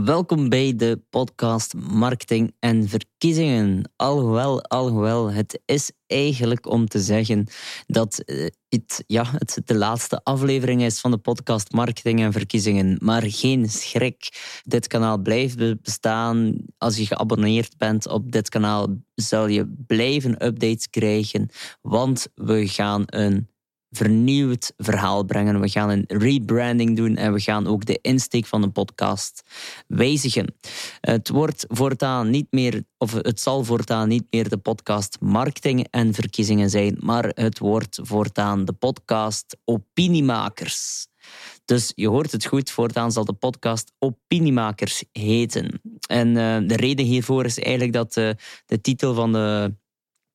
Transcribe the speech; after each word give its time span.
Welkom 0.00 0.48
bij 0.48 0.76
de 0.76 1.02
podcast 1.10 1.74
Marketing 1.74 2.54
en 2.58 2.88
Verkiezingen. 2.88 3.92
Alhoewel, 3.96 4.62
alhoewel, 4.62 5.32
het 5.32 5.60
is 5.64 5.92
eigenlijk 6.06 6.66
om 6.66 6.88
te 6.88 7.00
zeggen 7.00 7.46
dat 7.86 8.18
eh, 8.18 8.46
het, 8.68 9.04
ja, 9.06 9.24
het 9.26 9.60
de 9.64 9.74
laatste 9.74 10.24
aflevering 10.24 10.82
is 10.82 11.00
van 11.00 11.10
de 11.10 11.18
podcast 11.18 11.72
Marketing 11.72 12.20
en 12.20 12.32
Verkiezingen. 12.32 12.96
Maar 13.00 13.22
geen 13.22 13.68
schrik, 13.68 14.60
dit 14.62 14.86
kanaal 14.86 15.18
blijft 15.18 15.82
bestaan. 15.82 16.56
Als 16.78 16.96
je 16.96 17.06
geabonneerd 17.06 17.76
bent 17.76 18.08
op 18.08 18.32
dit 18.32 18.48
kanaal, 18.48 18.86
zal 19.14 19.46
je 19.46 19.74
blijven 19.86 20.46
updates 20.46 20.90
krijgen, 20.90 21.48
want 21.82 22.26
we 22.34 22.68
gaan 22.68 23.02
een 23.06 23.48
vernieuwd 23.92 24.72
verhaal 24.76 25.24
brengen. 25.24 25.60
We 25.60 25.68
gaan 25.68 25.90
een 25.90 26.04
rebranding 26.06 26.96
doen 26.96 27.16
en 27.16 27.32
we 27.32 27.40
gaan 27.40 27.66
ook 27.66 27.84
de 27.84 27.98
insteek 28.02 28.46
van 28.46 28.60
de 28.60 28.68
podcast 28.68 29.42
wijzigen. 29.86 30.54
Het 31.00 31.28
wordt 31.28 31.64
voortaan 31.68 32.30
niet 32.30 32.46
meer, 32.50 32.84
of 32.98 33.12
het 33.12 33.40
zal 33.40 33.64
voortaan 33.64 34.08
niet 34.08 34.26
meer 34.30 34.48
de 34.48 34.56
podcast 34.56 35.16
marketing 35.20 35.86
en 35.90 36.14
verkiezingen 36.14 36.70
zijn, 36.70 36.96
maar 37.00 37.30
het 37.34 37.58
wordt 37.58 37.98
voortaan 38.02 38.64
de 38.64 38.72
podcast 38.72 39.56
opiniemakers. 39.64 41.06
Dus 41.64 41.92
je 41.94 42.08
hoort 42.08 42.32
het 42.32 42.44
goed, 42.44 42.70
voortaan 42.70 43.12
zal 43.12 43.24
de 43.24 43.32
podcast 43.32 43.92
Opiniemakers 43.98 45.04
heten. 45.12 45.80
En 46.06 46.28
uh, 46.28 46.58
de 46.68 46.76
reden 46.76 47.04
hiervoor 47.04 47.44
is 47.44 47.58
eigenlijk 47.58 47.94
dat 47.94 48.16
uh, 48.16 48.30
de 48.66 48.80
titel 48.80 49.14
van 49.14 49.32
de 49.32 49.74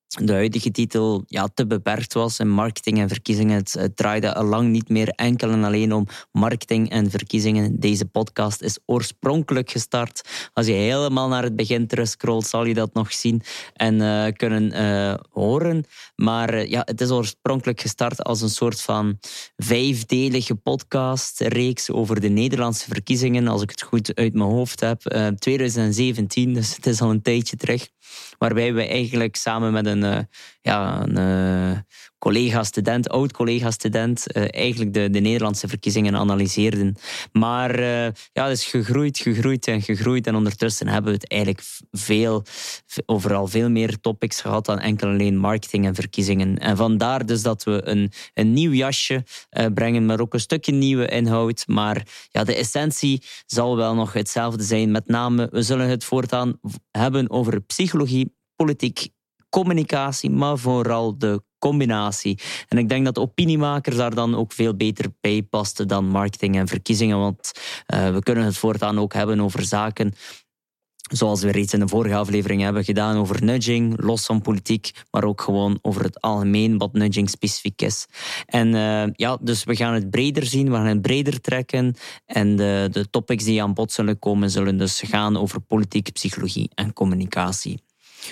de 0.08 0.34
huidige 0.34 0.72
titel 0.72 1.24
ja, 1.28 1.48
te 1.54 1.68
beperkt 1.68 2.14
was 2.14 2.40
en 2.40 2.50
marketing 2.50 3.00
en 3.00 3.08
verkiezingen. 3.08 3.56
Het, 3.56 3.92
draaide 3.96 4.34
al 4.34 4.44
lang 4.44 4.70
niet 4.70 4.90
meer 4.90 5.08
enkel 5.08 5.50
en 5.52 5.64
alleen 5.64 5.94
om 5.94 6.08
marketing 6.32 6.90
en 6.90 7.10
verkiezingen. 7.10 7.80
Deze 7.80 8.06
podcast 8.06 8.62
is 8.62 8.80
oorspronkelijk 8.86 9.72
gestart. 9.72 10.22
Als 10.54 10.66
je 10.66 10.74
helemaal 10.74 11.28
naar 11.28 11.44
het 11.44 11.56
begin 11.56 11.88
terugscrollt, 11.88 12.48
zal 12.48 12.66
je 12.66 12.74
dat 12.74 12.94
nog 12.94 13.14
zien 13.14 13.42
en 13.74 13.96
uh, 14.02 14.26
kunnen 14.34 14.74
uh, 14.74 15.14
horen. 15.32 15.86
Maar 16.16 16.54
uh, 16.54 16.70
ja, 16.70 16.82
het 16.86 17.02
is 17.02 17.10
oorspronkelijk 17.10 17.82
gestart 17.82 18.24
als 18.24 18.42
een 18.42 18.50
soort 18.50 18.82
van 18.82 19.18
vijfdelige 19.56 20.56
podcastreeks 20.56 21.92
over 21.92 22.22
de 22.22 22.30
Nederlandse 22.30 22.88
verkiezingen, 22.88 23.48
als 23.48 23.62
ik 23.62 23.70
het 23.70 23.82
goed 23.82 24.16
uit 24.16 24.34
mijn 24.34 24.50
hoofd 24.50 24.80
heb. 24.80 25.02
2017, 25.40 26.54
dus 26.54 26.76
het 26.76 26.86
is 26.86 27.02
al 27.02 27.10
een 27.10 27.22
tijdje 27.22 27.56
terug. 27.56 27.88
Waarbij 28.38 28.74
we 28.74 28.88
eigenlijk 28.88 29.36
samen 29.36 29.74
met 29.74 29.86
een, 29.86 30.04
uh, 30.04 30.18
ja, 30.62 31.04
een 31.08 31.18
uh, 31.72 31.78
collega-student, 32.18 33.10
oud-collega-student, 33.10 34.26
uh, 34.28 34.44
eigenlijk 34.50 34.94
de, 34.94 35.10
de 35.10 35.20
Nederlandse 35.20 35.68
verkiezingen 35.68 36.16
analyseerden. 36.16 36.96
Maar 37.32 37.82
ja, 37.82 38.14
het 38.34 38.58
is 38.58 38.66
gegroeid, 38.66 39.18
gegroeid 39.18 39.68
en 39.68 39.82
gegroeid. 39.82 40.28
En 40.28 40.36
ondertussen 40.36 40.88
hebben 40.88 41.12
we 41.12 41.18
het 41.18 41.30
eigenlijk 41.30 41.64
veel, 41.92 42.44
overal 43.06 43.48
veel 43.48 43.70
meer 43.70 44.00
topics 44.00 44.42
gehad 44.42 44.66
dan 44.66 44.80
enkel 44.80 45.08
alleen 45.08 45.38
marketing 45.38 45.86
en 45.86 45.96
verkiezingen. 45.96 46.58
En 46.58 46.78
vandaar 46.78 47.26
dus 47.26 47.42
dat 47.42 47.64
we 47.64 47.88
een, 47.88 48.12
een 48.34 48.54
nieuw 48.54 48.72
jasje 48.72 49.24
brengen, 49.74 50.06
maar 50.06 50.20
ook 50.20 50.34
een 50.34 50.40
stukje 50.40 50.72
nieuwe 50.72 51.08
inhoud. 51.08 51.64
Maar 51.68 52.08
ja, 52.30 52.44
de 52.44 52.56
essentie 52.56 53.24
zal 53.46 53.76
wel 53.76 53.96
nog 53.96 54.14
hetzelfde 54.14 54.64
zijn. 54.64 54.92
Met 54.92 55.08
name, 55.08 55.48
we 55.52 55.62
zullen 55.62 55.90
het 55.90 56.04
voortaan 56.04 56.60
hebben 56.92 57.30
over 57.30 57.62
psychologie 57.62 57.97
politiek, 58.56 59.10
communicatie, 59.50 60.30
maar 60.30 60.58
vooral 60.58 61.18
de 61.18 61.42
combinatie. 61.60 62.40
En 62.68 62.78
ik 62.78 62.90
denk 62.90 63.06
dat 63.06 63.18
opiniemakers 63.18 63.96
daar 63.96 64.16
dan 64.16 64.36
ook 64.36 64.52
veel 64.52 64.76
beter 64.76 65.06
bij 65.22 65.44
pasten 65.44 65.88
dan 65.88 66.08
marketing 66.08 66.56
en 66.56 66.68
verkiezingen, 66.68 67.18
want 67.18 67.52
uh, 67.94 68.14
we 68.14 68.20
kunnen 68.20 68.44
het 68.44 68.58
voortaan 68.58 69.00
ook 69.00 69.14
hebben 69.14 69.40
over 69.40 69.64
zaken 69.64 70.14
zoals 71.08 71.42
we 71.42 71.52
reeds 71.52 71.74
in 71.74 71.80
de 71.80 71.88
vorige 71.88 72.16
aflevering 72.16 72.62
hebben 72.62 72.84
gedaan 72.84 73.18
over 73.18 73.44
nudging, 73.44 74.02
los 74.02 74.26
van 74.26 74.42
politiek, 74.42 74.92
maar 75.12 75.24
ook 75.24 75.42
gewoon 75.42 75.80
over 75.82 76.04
het 76.04 76.22
algemeen 76.22 76.78
wat 76.78 76.94
nudging 76.94 77.30
specifiek 77.30 77.82
is. 77.82 78.08
En 78.46 78.68
uh, 78.68 79.04
ja, 79.14 79.38
dus 79.42 79.64
we 79.64 79.76
gaan 79.76 79.94
het 79.94 80.10
breder 80.10 80.46
zien, 80.46 80.70
we 80.70 80.76
gaan 80.76 80.86
het 80.86 81.02
breder 81.02 81.42
trekken 81.42 81.96
en 82.26 82.56
de, 82.56 82.88
de 82.92 83.10
topics 83.10 83.44
die 83.44 83.64
aan 83.64 83.74
bod 83.74 83.92
zullen 83.92 84.20
komen 84.20 84.50
zullen 84.50 84.78
dus 84.78 85.02
gaan 85.06 85.38
over 85.38 85.62
politiek, 85.62 86.12
psychologie 86.12 86.70
en 86.76 86.94
communicatie. 86.94 87.80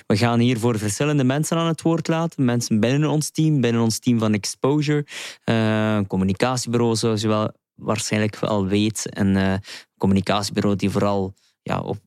We 0.07 0.17
gaan 0.17 0.39
hier 0.39 0.59
voor 0.59 0.77
verschillende 0.79 1.23
mensen 1.23 1.57
aan 1.57 1.67
het 1.67 1.81
woord 1.81 2.07
laten. 2.07 2.45
Mensen 2.45 2.79
binnen 2.79 3.09
ons 3.09 3.29
team, 3.29 3.61
binnen 3.61 3.81
ons 3.81 3.99
team 3.99 4.19
van 4.19 4.33
Exposure. 4.33 5.05
Uh, 5.45 5.95
een 5.95 6.07
communicatiebureau, 6.07 6.95
zoals 6.95 7.21
je 7.21 7.27
wel 7.27 7.51
waarschijnlijk 7.75 8.39
al 8.39 8.65
weet. 8.65 9.05
Een 9.09 9.35
uh, 9.35 9.53
communicatiebureau 9.97 10.75
die 10.75 10.89
vooral 10.89 11.33
ja, 11.61 11.79
op 11.79 11.97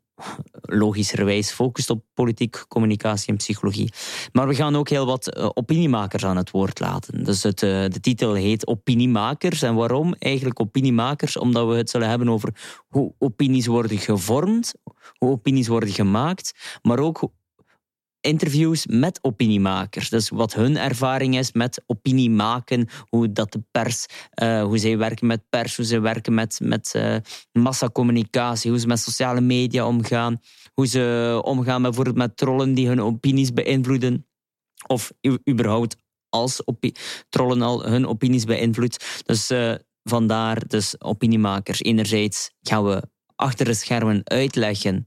logischerwijs 0.62 1.50
focust 1.50 1.90
op 1.90 2.04
politiek, 2.14 2.64
communicatie 2.68 3.28
en 3.28 3.36
psychologie. 3.36 3.92
Maar 4.32 4.48
we 4.48 4.54
gaan 4.54 4.76
ook 4.76 4.88
heel 4.88 5.06
wat 5.06 5.36
uh, 5.36 5.48
opiniemakers 5.54 6.24
aan 6.24 6.36
het 6.36 6.50
woord 6.50 6.80
laten. 6.80 7.24
Dus 7.24 7.42
het, 7.42 7.58
de 7.58 7.98
titel 8.00 8.34
heet 8.34 8.66
Opiniemakers. 8.66 9.62
En 9.62 9.74
waarom 9.74 10.14
eigenlijk 10.18 10.60
opiniemakers? 10.60 11.36
Omdat 11.36 11.68
we 11.68 11.74
het 11.74 11.90
zullen 11.90 12.08
hebben 12.08 12.28
over 12.28 12.54
hoe 12.88 13.14
opinies 13.18 13.66
worden 13.66 13.98
gevormd, 13.98 14.74
hoe 15.18 15.30
opinies 15.30 15.68
worden 15.68 15.88
gemaakt, 15.88 16.78
maar 16.82 16.98
ook 16.98 17.30
interviews 18.28 18.86
met 18.86 19.18
opiniemakers. 19.22 20.08
Dus 20.08 20.28
wat 20.28 20.54
hun 20.54 20.76
ervaring 20.76 21.38
is 21.38 21.52
met 21.52 21.82
opinie 21.86 22.30
maken, 22.30 22.88
hoe 23.08 23.32
dat 23.32 23.52
de 23.52 23.62
pers, 23.70 24.06
uh, 24.42 24.62
hoe 24.62 24.78
zij 24.78 24.98
werken 24.98 25.26
met 25.26 25.42
pers, 25.48 25.76
hoe 25.76 25.84
ze 25.84 26.00
werken 26.00 26.34
met, 26.34 26.60
met 26.62 26.92
uh, 26.96 27.16
massacommunicatie, 27.52 28.70
hoe 28.70 28.80
ze 28.80 28.86
met 28.86 28.98
sociale 28.98 29.40
media 29.40 29.86
omgaan, 29.86 30.40
hoe 30.74 30.86
ze 30.86 31.40
omgaan 31.44 31.82
bijvoorbeeld 31.82 32.16
met 32.16 32.36
trollen 32.36 32.74
die 32.74 32.86
hun 32.86 33.02
opinies 33.02 33.52
beïnvloeden. 33.52 34.26
Of 34.86 35.12
überhaupt 35.50 35.96
als 36.28 36.62
trollen 37.28 37.62
al 37.62 37.84
hun 37.84 38.06
opinies 38.06 38.44
beïnvloedt. 38.44 39.22
Dus 39.24 39.50
uh, 39.50 39.74
vandaar 40.02 40.66
dus 40.66 41.00
opiniemakers. 41.00 41.82
Enerzijds 41.82 42.50
gaan 42.60 42.84
we 42.84 43.02
achter 43.34 43.64
de 43.64 43.74
schermen 43.74 44.20
uitleggen 44.24 45.06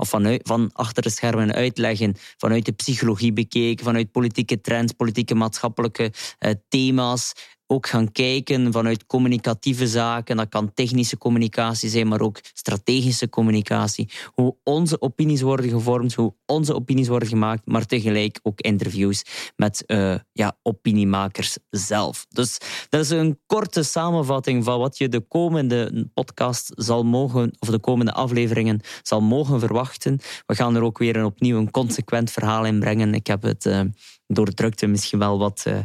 of 0.00 0.08
vanuit, 0.08 0.40
van 0.44 0.70
achter 0.72 1.02
de 1.02 1.10
schermen 1.10 1.52
uitleggen, 1.52 2.14
vanuit 2.36 2.64
de 2.64 2.72
psychologie 2.72 3.32
bekeken, 3.32 3.84
vanuit 3.84 4.12
politieke 4.12 4.60
trends, 4.60 4.92
politieke 4.92 5.34
maatschappelijke 5.34 6.12
uh, 6.38 6.50
thema's 6.68 7.32
ook 7.70 7.86
gaan 7.86 8.12
kijken 8.12 8.72
vanuit 8.72 9.06
communicatieve 9.06 9.88
zaken. 9.88 10.36
Dat 10.36 10.48
kan 10.48 10.74
technische 10.74 11.18
communicatie 11.18 11.88
zijn, 11.88 12.08
maar 12.08 12.20
ook 12.20 12.40
strategische 12.52 13.28
communicatie. 13.28 14.10
Hoe 14.34 14.56
onze 14.64 15.00
opinies 15.00 15.40
worden 15.40 15.70
gevormd, 15.70 16.14
hoe 16.14 16.34
onze 16.46 16.74
opinies 16.74 17.08
worden 17.08 17.28
gemaakt, 17.28 17.66
maar 17.66 17.86
tegelijk 17.86 18.40
ook 18.42 18.60
interviews 18.60 19.22
met 19.56 19.84
uh, 19.86 20.14
ja, 20.32 20.56
opiniemakers 20.62 21.58
zelf. 21.70 22.26
Dus 22.28 22.58
dat 22.88 23.00
is 23.00 23.10
een 23.10 23.38
korte 23.46 23.82
samenvatting 23.82 24.64
van 24.64 24.78
wat 24.78 24.98
je 24.98 25.08
de 25.08 25.20
komende 25.20 26.08
podcast 26.14 26.72
zal 26.76 27.04
mogen, 27.04 27.52
of 27.58 27.68
de 27.68 27.78
komende 27.80 28.12
afleveringen 28.12 28.80
zal 29.02 29.20
mogen 29.20 29.60
verwachten. 29.60 30.18
We 30.46 30.54
gaan 30.54 30.76
er 30.76 30.82
ook 30.82 30.98
weer 30.98 31.16
een, 31.16 31.24
opnieuw 31.24 31.58
een 31.58 31.70
consequent 31.70 32.30
verhaal 32.30 32.64
in 32.64 32.80
brengen. 32.80 33.14
Ik 33.14 33.26
heb 33.26 33.42
het 33.42 33.66
uh, 33.66 33.80
door 34.26 34.48
drukte 34.54 34.86
misschien 34.86 35.18
wel 35.18 35.38
wat 35.38 35.64
uh, 35.68 35.78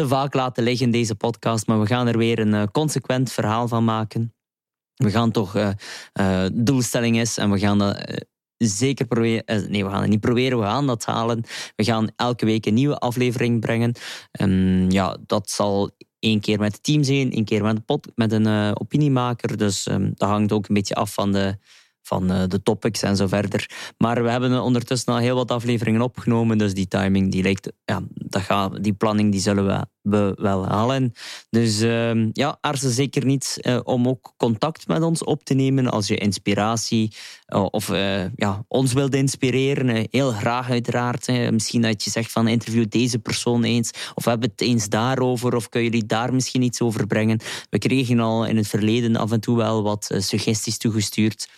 te 0.00 0.08
vaak 0.08 0.34
laten 0.34 0.62
liggen 0.62 0.86
in 0.86 0.92
deze 0.92 1.14
podcast, 1.14 1.66
maar 1.66 1.80
we 1.80 1.86
gaan 1.86 2.06
er 2.06 2.18
weer 2.18 2.38
een 2.38 2.54
uh, 2.54 2.62
consequent 2.72 3.32
verhaal 3.32 3.68
van 3.68 3.84
maken. 3.84 4.34
We 4.94 5.10
gaan 5.10 5.30
toch 5.30 5.56
uh, 5.56 6.46
doelstelling 6.52 7.18
is 7.18 7.38
en 7.38 7.50
we 7.50 7.58
gaan 7.58 7.78
dat 7.78 8.24
zeker 8.56 9.06
proberen. 9.06 9.70
nee, 9.70 9.84
we 9.84 9.90
gaan 9.90 10.00
het 10.00 10.10
niet 10.10 10.20
proberen, 10.20 10.58
we 10.58 10.64
gaan 10.64 10.86
dat 10.86 11.04
halen. 11.04 11.44
We 11.76 11.84
gaan 11.84 12.10
elke 12.16 12.44
week 12.44 12.66
een 12.66 12.74
nieuwe 12.74 12.98
aflevering 12.98 13.60
brengen. 13.60 13.94
Um, 14.40 14.90
ja, 14.90 15.16
dat 15.26 15.50
zal 15.50 15.90
één 16.18 16.40
keer 16.40 16.58
met 16.58 16.72
het 16.72 16.82
team 16.82 17.02
zijn, 17.02 17.32
één 17.32 17.44
keer 17.44 17.62
met, 17.62 17.80
een, 17.86 18.00
met 18.14 18.32
een 18.32 18.80
opiniemaker. 18.80 19.56
Dus 19.56 19.86
um, 19.86 20.12
dat 20.14 20.28
hangt 20.28 20.52
ook 20.52 20.68
een 20.68 20.74
beetje 20.74 20.94
af 20.94 21.14
van 21.14 21.32
de 21.32 21.58
van 22.02 22.26
de 22.26 22.62
topics 22.62 23.02
en 23.02 23.16
zo 23.16 23.26
verder. 23.26 23.70
Maar 23.98 24.22
we 24.22 24.30
hebben 24.30 24.62
ondertussen 24.62 25.12
al 25.12 25.18
heel 25.18 25.34
wat 25.34 25.50
afleveringen 25.50 26.00
opgenomen, 26.00 26.58
dus 26.58 26.74
die 26.74 26.88
timing, 26.88 27.30
die 27.30 27.42
lijkt, 27.42 27.72
ja, 27.84 28.02
dat 28.14 28.78
die 28.82 28.92
planning, 28.92 29.32
die 29.32 29.40
zullen 29.40 29.66
we, 29.66 29.86
we 30.02 30.34
wel 30.36 30.66
halen. 30.66 31.12
Dus 31.50 31.80
uh, 31.80 32.26
ja, 32.32 32.58
aarzel 32.60 32.90
zeker 32.90 33.24
niet 33.24 33.58
uh, 33.62 33.80
om 33.84 34.08
ook 34.08 34.32
contact 34.36 34.86
met 34.86 35.02
ons 35.02 35.24
op 35.24 35.44
te 35.44 35.54
nemen 35.54 35.90
als 35.90 36.06
je 36.06 36.16
inspiratie 36.16 37.12
uh, 37.48 37.66
of 37.70 37.88
ja, 38.34 38.64
ons 38.68 38.92
wilt 38.92 39.14
inspireren. 39.14 40.06
heel 40.10 40.30
graag 40.30 40.70
uiteraard. 40.70 41.28
misschien 41.50 41.82
dat 41.82 42.04
je 42.04 42.10
zegt 42.10 42.32
van 42.32 42.48
interview 42.48 42.84
deze 42.88 43.18
persoon 43.18 43.64
eens 43.64 43.90
of 44.14 44.24
hebben 44.24 44.50
het 44.50 44.60
eens 44.60 44.88
daarover 44.88 45.54
of 45.54 45.68
kunnen 45.68 45.90
jullie 45.90 46.06
daar 46.06 46.34
misschien 46.34 46.62
iets 46.62 46.80
over 46.80 47.06
brengen. 47.06 47.40
We 47.70 47.78
kregen 47.78 48.20
al 48.20 48.46
in 48.46 48.56
het 48.56 48.68
verleden 48.68 49.16
af 49.16 49.32
en 49.32 49.40
toe 49.40 49.56
wel 49.56 49.82
wat 49.82 50.14
suggesties 50.18 50.78
toegestuurd 50.78 51.48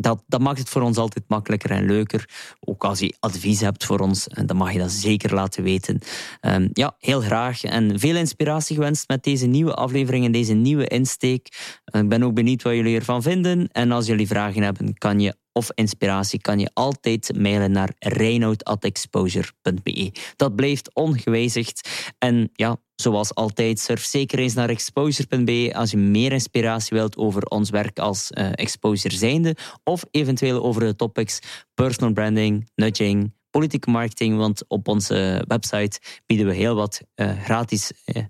dat, 0.00 0.22
dat 0.26 0.40
maakt 0.40 0.58
het 0.58 0.68
voor 0.68 0.82
ons 0.82 0.96
altijd 0.96 1.24
makkelijker 1.28 1.70
en 1.70 1.86
leuker. 1.86 2.28
Ook 2.60 2.84
als 2.84 2.98
je 2.98 3.14
advies 3.20 3.60
hebt 3.60 3.84
voor 3.84 3.98
ons, 3.98 4.26
dan 4.44 4.56
mag 4.56 4.72
je 4.72 4.78
dat 4.78 4.90
zeker 4.90 5.34
laten 5.34 5.62
weten. 5.62 6.00
Um, 6.40 6.68
ja, 6.72 6.94
heel 6.98 7.20
graag. 7.20 7.64
En 7.64 7.87
Veel 7.94 8.16
inspiratie 8.16 8.76
gewenst 8.76 9.08
met 9.08 9.22
deze 9.22 9.46
nieuwe 9.46 9.74
aflevering 9.74 10.24
en 10.24 10.32
deze 10.32 10.54
nieuwe 10.54 10.86
insteek. 10.86 11.46
Ik 11.84 12.08
ben 12.08 12.22
ook 12.22 12.34
benieuwd 12.34 12.62
wat 12.62 12.74
jullie 12.74 12.96
ervan 12.96 13.22
vinden. 13.22 13.68
En 13.72 13.92
als 13.92 14.06
jullie 14.06 14.26
vragen 14.26 14.62
hebben, 14.62 14.98
kan 14.98 15.20
je 15.20 15.34
of 15.58 15.70
inspiratie 15.74 16.40
kan 16.40 16.58
je 16.58 16.70
altijd 16.74 17.32
mailen 17.36 17.70
naar 17.70 17.94
reinoud.exposure.be. 17.98 20.12
Dat 20.36 20.56
blijft 20.56 20.94
ongewijzigd. 20.94 21.88
En 22.18 22.50
ja, 22.52 22.76
zoals 22.94 23.34
altijd, 23.34 23.78
surf 23.78 24.04
zeker 24.04 24.38
eens 24.38 24.54
naar 24.54 24.68
exposure.be 24.68 25.70
als 25.74 25.90
je 25.90 25.96
meer 25.96 26.32
inspiratie 26.32 26.96
wilt 26.96 27.16
over 27.16 27.42
ons 27.42 27.70
werk 27.70 27.98
als 27.98 28.30
uh, 28.30 28.48
exposure 28.52 29.16
zijnde 29.16 29.56
of 29.84 30.04
eventueel 30.10 30.62
over 30.62 30.80
de 30.80 30.96
topics 30.96 31.38
personal 31.74 32.12
branding, 32.12 32.68
nudging, 32.74 33.32
politieke 33.58 33.90
marketing, 33.90 34.36
want 34.36 34.64
op 34.68 34.88
onze 34.88 35.44
website 35.48 36.00
bieden 36.26 36.46
we 36.46 36.54
heel 36.54 36.74
wat 36.74 37.00
uh, 37.16 37.42
gratis 37.42 37.92
uh, 38.04 38.22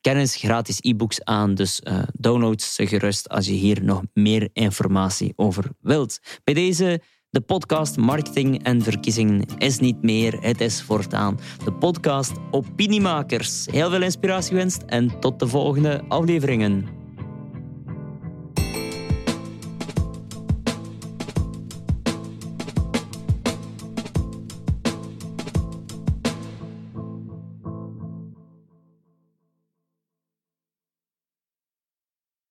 kennis, 0.00 0.36
gratis 0.36 0.78
e-books 0.80 1.24
aan. 1.24 1.54
Dus 1.54 1.80
uh, 1.84 2.02
download 2.12 2.60
ze 2.60 2.86
gerust 2.86 3.28
als 3.28 3.46
je 3.46 3.52
hier 3.52 3.84
nog 3.84 4.02
meer 4.14 4.48
informatie 4.52 5.32
over 5.36 5.70
wilt. 5.80 6.18
Bij 6.44 6.54
deze, 6.54 7.00
de 7.30 7.40
podcast 7.40 7.96
Marketing 7.96 8.64
en 8.64 8.82
Verkiezingen 8.82 9.44
is 9.58 9.78
niet 9.78 10.02
meer, 10.02 10.40
het 10.40 10.60
is 10.60 10.82
voortaan 10.82 11.38
de 11.64 11.72
podcast 11.72 12.32
Opiniemakers. 12.50 13.66
Heel 13.70 13.90
veel 13.90 14.02
inspiratie 14.02 14.56
wenst 14.56 14.82
en 14.86 15.20
tot 15.20 15.38
de 15.38 15.46
volgende 15.46 16.04
afleveringen. 16.08 17.01